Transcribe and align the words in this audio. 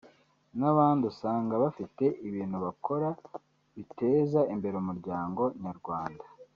n’abandi 0.59 1.03
usanga 1.11 1.53
bafite 1.63 2.03
ibintu 2.27 2.57
bakora 2.65 3.09
biteza 3.75 4.39
imbere 4.53 4.75
umuryango 4.77 5.41
nyarwanda 5.63 6.23